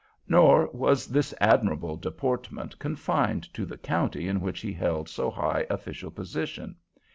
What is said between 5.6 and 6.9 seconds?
official position.